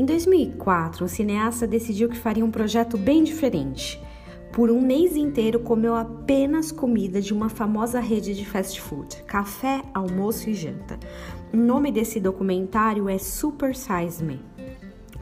[0.00, 4.00] Em 2004, o cineasta decidiu que faria um projeto bem diferente.
[4.50, 9.82] Por um mês inteiro comeu apenas comida de uma famosa rede de fast food, café,
[9.92, 10.98] almoço e janta.
[11.52, 14.40] O nome desse documentário é Super Size Me.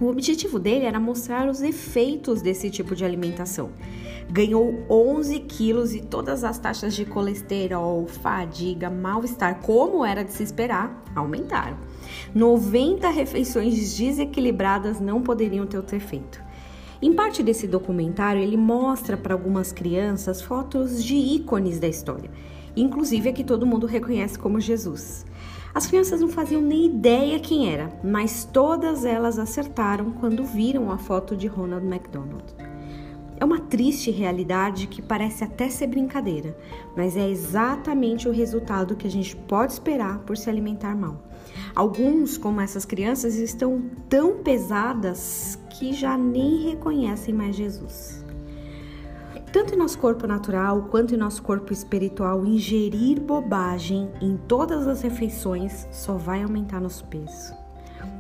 [0.01, 3.71] O objetivo dele era mostrar os efeitos desse tipo de alimentação.
[4.31, 10.45] Ganhou 11 quilos e todas as taxas de colesterol, fadiga, mal-estar, como era de se
[10.45, 11.77] esperar, aumentaram.
[12.33, 16.41] 90 refeições desequilibradas não poderiam ter outro efeito.
[17.03, 22.31] Em parte desse documentário, ele mostra para algumas crianças fotos de ícones da história,
[22.77, 25.25] inclusive a que todo mundo reconhece como Jesus.
[25.79, 30.99] As crianças não faziam nem ideia quem era, mas todas elas acertaram quando viram a
[30.99, 32.43] foto de Ronald McDonald.
[33.39, 36.59] É uma triste realidade que parece até ser brincadeira,
[36.97, 41.23] mas é exatamente o resultado que a gente pode esperar por se alimentar mal.
[41.77, 48.25] Alguns, como essas crianças, estão tão pesadas que já nem reconhecem mais Jesus.
[49.53, 55.01] Tanto em nosso corpo natural quanto em nosso corpo espiritual, ingerir bobagem em todas as
[55.01, 57.55] refeições só vai aumentar nosso peso.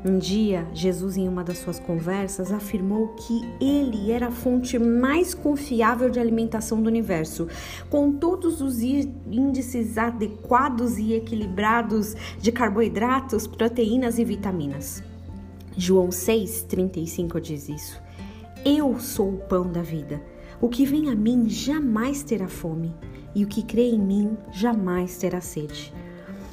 [0.04, 5.34] Um dia, Jesus, em uma das suas conversas, afirmou que ele era a fonte mais
[5.34, 7.46] confiável de alimentação do universo,
[7.90, 15.02] com todos os índices adequados e equilibrados de carboidratos, proteínas e vitaminas.
[15.76, 18.00] João 6,35 diz isso.
[18.64, 20.22] Eu sou o pão da vida.
[20.60, 22.94] O que vem a mim jamais terá fome,
[23.34, 25.92] e o que crê em mim jamais terá sede.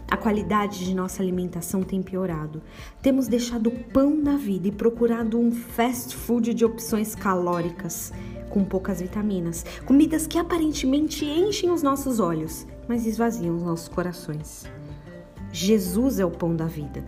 [0.08, 2.62] A qualidade de nossa alimentação tem piorado.
[3.02, 8.14] Temos deixado o pão da vida e procurado um fast food de opções calóricas,
[8.50, 14.66] com poucas vitaminas, comidas que aparentemente enchem os nossos olhos, mas esvaziam os nossos corações.
[15.56, 17.02] Jesus é o pão da vida.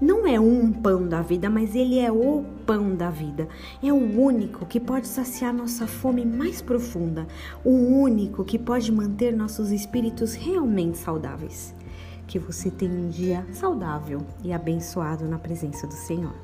[0.00, 3.46] Não é um pão da vida, mas ele é o pão da vida.
[3.80, 7.28] É o único que pode saciar nossa fome mais profunda,
[7.64, 11.72] o único que pode manter nossos espíritos realmente saudáveis.
[12.26, 16.34] Que você tenha um dia saudável e abençoado na presença do Senhor.